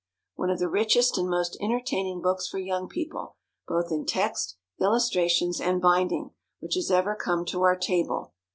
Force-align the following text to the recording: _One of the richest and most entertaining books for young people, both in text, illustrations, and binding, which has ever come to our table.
_One 0.33 0.49
of 0.49 0.57
the 0.57 0.67
richest 0.67 1.19
and 1.19 1.29
most 1.29 1.55
entertaining 1.61 2.21
books 2.23 2.47
for 2.47 2.57
young 2.57 2.87
people, 2.89 3.35
both 3.67 3.91
in 3.91 4.03
text, 4.07 4.57
illustrations, 4.79 5.61
and 5.61 5.79
binding, 5.79 6.31
which 6.59 6.73
has 6.73 6.89
ever 6.89 7.13
come 7.13 7.45
to 7.45 7.61
our 7.61 7.75
table. 7.75 8.33